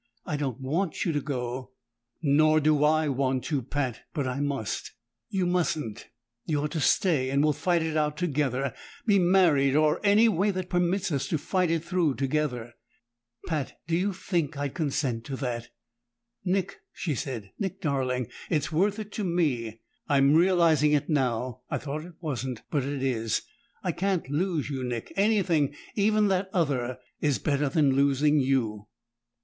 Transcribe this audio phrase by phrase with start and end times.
[0.25, 1.73] I don't want you to go!"
[2.23, 4.01] "Nor do I want to, Pat!
[4.15, 4.93] But I must."
[5.29, 6.07] "You mustn't!
[6.43, 8.73] You're to stay, and we'll fight it out together
[9.05, 12.73] be married, or any way that permits us to fight it through together."
[13.45, 13.79] "Pat!
[13.85, 15.69] Do you think I'd consent to that?"
[16.43, 17.51] "Nick," she said.
[17.59, 19.81] "Nick darling It's worth it to me!
[20.09, 23.43] I'm realizing it now; I thought it wasn't but it is!
[23.83, 28.87] I can't lose you, Nick anything, even that other, is better than losing you."